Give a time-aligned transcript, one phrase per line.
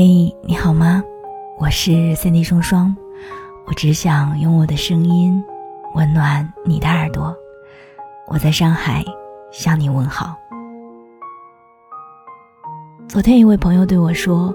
[0.00, 1.02] 嘿，你好吗？
[1.58, 2.96] 我是三 D 双双，
[3.66, 5.42] 我只想用我的声音
[5.96, 7.36] 温暖你的耳朵。
[8.28, 9.04] 我在上海
[9.50, 10.36] 向你问好。
[13.08, 14.54] 昨天一位朋友对我说，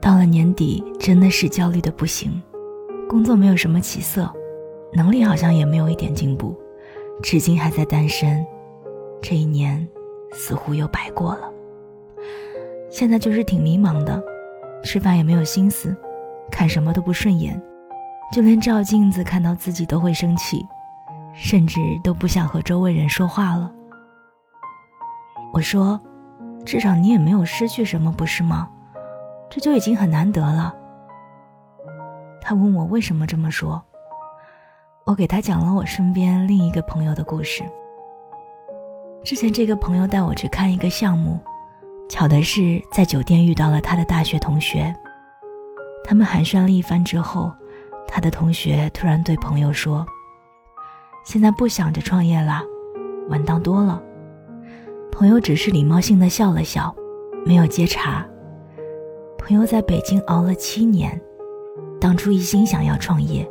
[0.00, 2.42] 到了年底真的是焦虑的不行，
[3.10, 4.26] 工作没有什么起色，
[4.94, 6.58] 能力好像也没有一点进步，
[7.22, 8.42] 至今还在单身，
[9.20, 9.86] 这一年
[10.32, 11.52] 似乎又白过了。
[12.88, 14.20] 现在就是挺迷茫的，
[14.82, 15.96] 吃饭也没有心思，
[16.50, 17.60] 看什么都不顺眼，
[18.32, 20.66] 就连照镜子看到自己都会生气，
[21.34, 23.70] 甚至都不想和周围人说话了。
[25.52, 26.00] 我说
[26.64, 28.68] ：“至少你也没有失去什么，不是吗？
[29.48, 30.74] 这就已经很难得了。”
[32.40, 33.82] 他问我为什么这么说，
[35.04, 37.62] 我给他讲了我身边另一个朋友的故事。
[39.22, 41.38] 之前这个朋友带我去看一个项目。
[42.10, 44.92] 巧的是，在酒店遇到了他的大学同学。
[46.02, 47.52] 他们寒暄了一番之后，
[48.08, 50.04] 他的同学突然对朋友说
[51.24, 52.62] ：“现在不想着创业了，
[53.28, 54.02] 稳当多了。”
[55.12, 56.92] 朋友只是礼貌性的笑了笑，
[57.46, 58.26] 没有接茬。
[59.38, 61.18] 朋友在北京熬了七年，
[62.00, 63.48] 当初一心想要创业，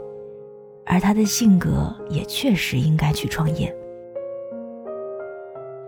[0.86, 3.73] 而他的性格也确实应该去创业。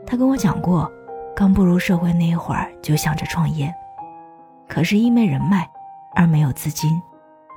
[0.07, 0.89] 他跟我讲过。
[1.41, 3.73] 刚步入社会那一会儿就想着创业，
[4.67, 5.67] 可是一没人脉，
[6.13, 7.01] 二没有资金，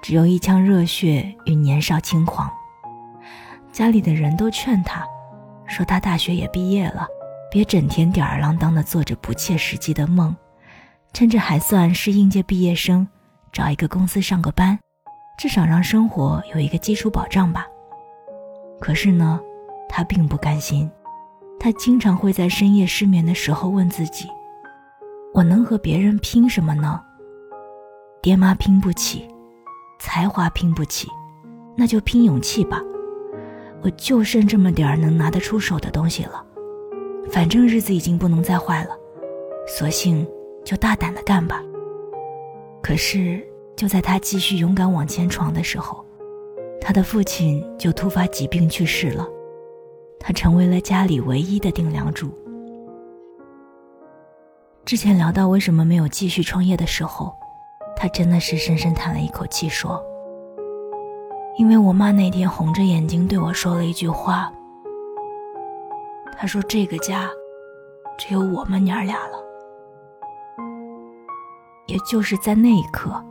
[0.02, 2.50] 只有一腔热血与年少轻狂。
[3.70, 5.04] 家里的人都劝他，
[5.66, 7.06] 说他大学也毕业了，
[7.50, 10.34] 别整天吊儿郎当的做着不切实际的梦，
[11.12, 13.06] 趁着还算是应届毕业生，
[13.52, 14.78] 找一个公司上个班，
[15.36, 17.66] 至少让生活有一个基础保障吧。
[18.80, 19.38] 可是呢，
[19.90, 20.90] 他并不甘心。
[21.64, 24.28] 他经常会在深夜失眠的时候问自己
[25.32, 27.00] ：“我能和别人拼什么呢？
[28.20, 29.26] 爹妈拼不起，
[29.98, 31.08] 才华拼不起，
[31.74, 32.82] 那就拼勇气吧。
[33.80, 36.44] 我就剩这么点儿能拿得出手的东西了，
[37.30, 38.90] 反正日子已经不能再坏了，
[39.66, 40.28] 索性
[40.66, 41.62] 就大胆的干吧。”
[42.82, 43.42] 可是
[43.74, 46.04] 就在他继续勇敢往前闯的时候，
[46.78, 49.26] 他的父亲就突发疾病去世了。
[50.26, 52.30] 他成为了家里唯一的顶梁柱。
[54.82, 57.30] 之前聊到为什么没有继续创业的时候，
[57.94, 60.02] 他真的是深深叹了一口气，说
[61.58, 64.50] ：“因为我妈那天红着眼睛对我说了一句话。
[66.38, 67.28] 她说这个家，
[68.16, 69.38] 只有我们娘俩了。
[71.86, 73.22] 也就是在那一刻，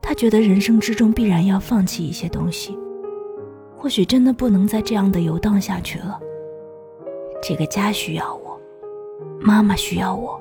[0.00, 2.78] 他觉得人生之中必然要放弃一些东西，
[3.76, 6.20] 或许真的不能再这样的游荡下去了。”
[7.48, 8.60] 这个家需要我，
[9.40, 10.40] 妈妈需要我，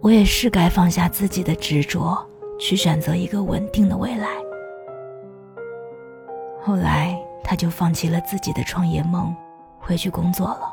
[0.00, 2.26] 我也是该放下自己的执着，
[2.58, 4.28] 去选择一个稳定的未来。
[6.62, 9.36] 后来，他就放弃了自己的创业梦，
[9.78, 10.72] 回去工作了。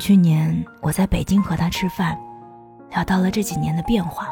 [0.00, 0.52] 去年
[0.82, 2.20] 我在北京和他吃饭，
[2.90, 4.26] 聊到了这几年的变化。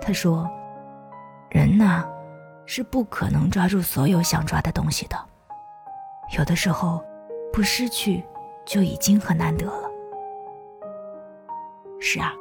[0.00, 0.50] 他说
[1.50, 2.04] ：“人呐，
[2.66, 5.16] 是不可能抓住所有想抓的东西的。”
[6.38, 7.02] 有的时候，
[7.52, 8.24] 不失去
[8.64, 9.90] 就已经很难得了。
[12.00, 12.32] 是啊，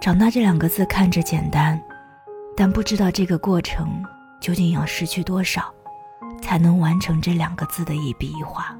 [0.00, 1.80] 长大这两个字看着简单，
[2.56, 4.02] 但不知道这个过程
[4.40, 5.72] 究竟要失去多少，
[6.42, 8.76] 才能完成这两个字的一笔一画。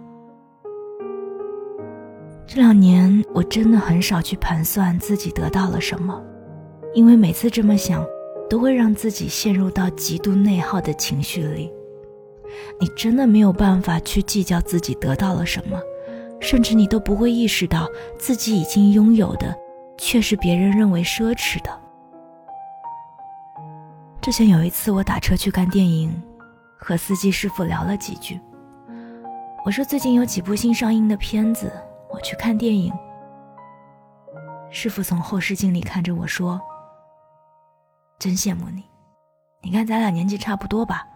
[2.47, 6.21] 这两年我真的很少去盘算自己得到了什么，
[6.93, 8.05] 因为每次这么想，
[8.51, 11.73] 都会让自己陷入到极度内耗的情绪里。
[12.81, 15.81] 你真的没有办法去计较自己得到了什么，
[16.41, 17.89] 甚至你都不会意识到
[18.19, 19.55] 自己已经拥有的，
[19.97, 21.81] 却是别人认为奢侈的。
[24.21, 26.23] 之前有一次我打车去看电影，
[26.79, 28.41] 和司机师傅聊了几句。
[29.65, 31.73] 我说最近有几部新上映的片子，
[32.11, 32.93] 我去看电影。
[34.71, 36.61] 师傅从后视镜里看着我说
[38.19, 38.83] ：“真羡慕你，
[39.63, 41.07] 你看咱俩年纪差不多吧。”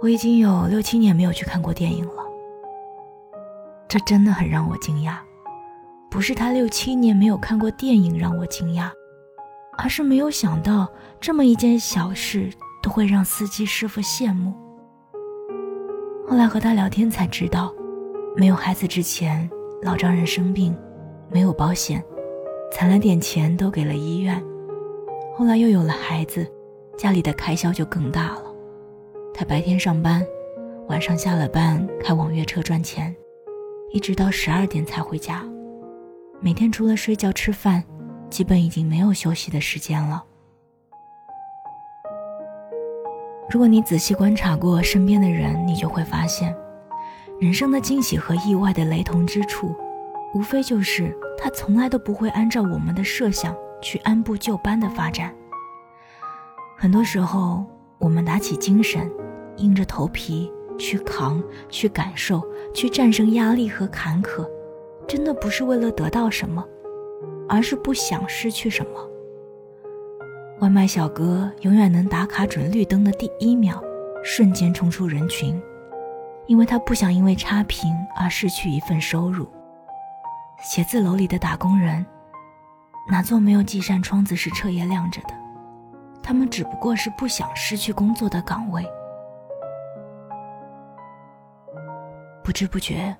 [0.00, 2.22] 我已经有六七年没有去看过电影了，
[3.88, 5.16] 这真的很让我惊讶。
[6.08, 8.90] 不是他六七年没有看过电影让我惊讶，
[9.76, 10.88] 而是没有想到
[11.20, 12.48] 这么一件小事
[12.80, 14.54] 都会让司机师傅羡慕。
[16.28, 17.74] 后来和他聊天才知道，
[18.36, 19.50] 没有孩子之前，
[19.82, 20.76] 老丈人生病，
[21.28, 22.02] 没有保险，
[22.70, 24.40] 攒了点钱都给了医院。
[25.36, 26.46] 后来又有了孩子，
[26.96, 28.47] 家里的开销就更大了。
[29.38, 30.26] 他白天上班，
[30.88, 33.14] 晚上下了班开网约车赚钱，
[33.92, 35.44] 一直到十二点才回家。
[36.40, 37.84] 每天除了睡觉吃饭，
[38.28, 40.24] 基本已经没有休息的时间了。
[43.48, 46.52] 如果你仔细观察过身边的人，你就会发现，
[47.38, 49.72] 人生的惊喜和意外的雷同之处，
[50.34, 55.32] 无非就是他从来都不会按照我们的设想去按部就班的发展。
[56.76, 57.64] 很多时候，
[58.00, 59.08] 我们打起精神，
[59.58, 62.42] 硬着头皮去扛、去感受、
[62.74, 64.48] 去战胜压力和坎坷，
[65.06, 66.64] 真的不是为了得到什么，
[67.48, 68.90] 而是不想失去什么。
[70.60, 73.82] 外卖小哥永远能打卡准绿灯的第一秒，
[74.24, 75.60] 瞬间冲出人群，
[76.46, 79.48] 因为他不想因为差评而失去一份收入。
[80.60, 82.04] 写字楼里的打工人，
[83.08, 85.28] 哪座没有几扇窗子是彻夜亮着的？
[86.22, 88.84] 他们只不过是不想失去工作的岗位。
[92.48, 93.14] 不知不觉，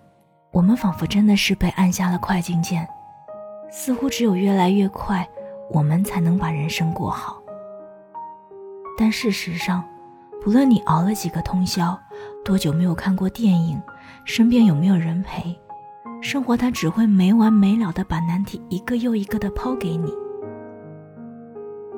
[0.53, 2.89] 我们仿佛真的是被按下了快进键，
[3.71, 5.29] 似乎只有越来越快。
[5.71, 7.39] 我们才能把人生过好。
[8.97, 9.85] 但事实上，
[10.43, 11.95] 不论你熬了几个通宵，
[12.43, 13.79] 多久没有看过电影，
[14.25, 15.55] 身边有没有人陪，
[16.23, 20.11] 生活它只会没完没了的把难题一个又一个的抛给你，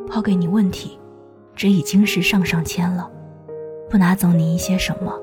[0.09, 0.99] 抛给你问题，
[1.55, 3.09] 这已经是上上签了。
[3.89, 5.17] 不拿走你一些什么，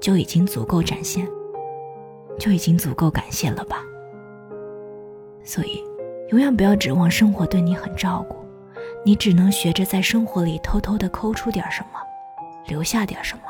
[0.00, 1.28] 就已经足够展现，
[2.40, 3.76] 就已经足够感谢了吧。
[5.44, 5.80] 所以。
[6.30, 8.36] 永远不要指望生活对你很照顾，
[9.04, 11.98] 你只能学着在生活里偷偷的抠出点什么，
[12.68, 13.42] 留下点什么，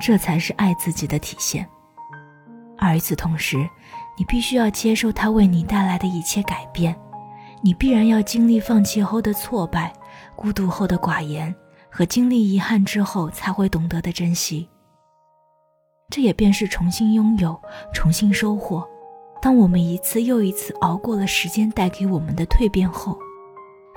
[0.00, 1.64] 这才是爱自己的体现。
[2.76, 3.58] 而与此同时，
[4.18, 6.96] 你必须要接受它为你带来的一切改变，
[7.62, 9.92] 你必然要经历放弃后的挫败、
[10.34, 11.54] 孤独后的寡言
[11.88, 14.68] 和经历遗憾之后才会懂得的珍惜。
[16.10, 17.60] 这也便是重新拥有，
[17.92, 18.86] 重新收获。
[19.42, 23.18] 当我们一次又一次熬过了时间带给我们的蜕变后，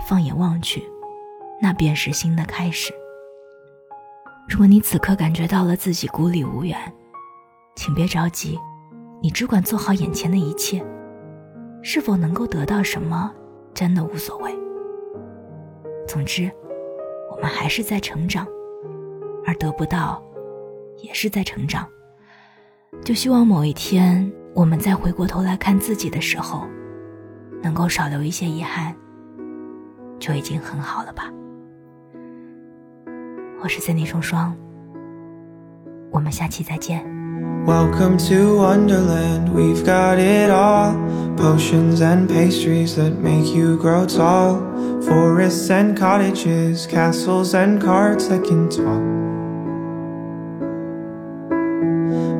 [0.07, 0.83] 放眼望去，
[1.61, 2.93] 那便是新的开始。
[4.49, 6.77] 如果你此刻感觉到了自己孤立无援，
[7.75, 8.59] 请别着急，
[9.21, 10.85] 你只管做好眼前的一切。
[11.81, 13.33] 是否能够得到什么，
[13.73, 14.53] 真的无所谓。
[16.05, 16.51] 总之，
[17.31, 18.45] 我们还是在成长，
[19.45, 20.21] 而得不到，
[20.97, 21.87] 也是在成长。
[23.03, 24.31] 就希望某一天。
[24.53, 26.67] 我们再回过头来看自己的时候，
[27.63, 28.93] 能够少留一些遗憾，
[30.19, 31.23] 就已经很好了吧。
[33.63, 34.53] 我是森尼双双，
[36.11, 37.01] 我们下期再见。
[37.65, 40.93] Welcome to Wonderland, we've got it all.
[41.37, 44.59] Potions and pastries that make you grow tall.
[45.01, 49.20] Forests and cottages, castles and carts that can talk.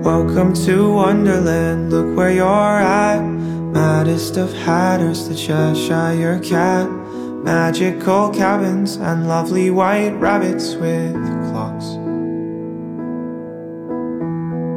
[0.03, 6.89] Welcome to Wonderland, look where you're at Maddest of hatters, the Cheshire cat.
[6.89, 11.13] Magical cabins and lovely white rabbits with
[11.51, 11.85] clocks.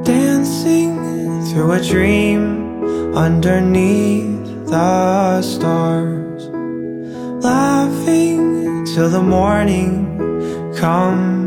[0.07, 6.49] Dancing through a dream underneath the stars.
[7.43, 11.44] Laughing till the morning comes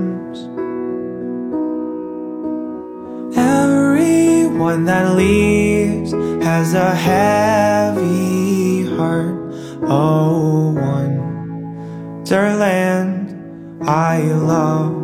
[4.57, 6.12] one that leaves
[6.44, 9.38] has a heavy heart.
[9.84, 11.27] Oh, wonderland
[13.88, 14.96] I love.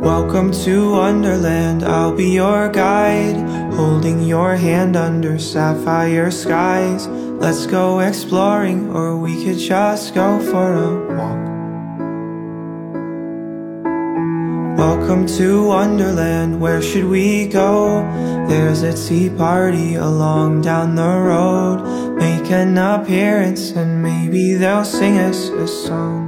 [0.00, 3.36] Welcome to Wonderland, I'll be your guide,
[3.74, 7.08] holding your hand under sapphire skies.
[7.08, 11.45] Let's go exploring, or we could just go for a walk.
[14.76, 18.02] Welcome to Wonderland, where should we go?
[18.46, 22.16] There's a tea party along down the road.
[22.18, 26.25] Make an appearance and maybe they'll sing us a song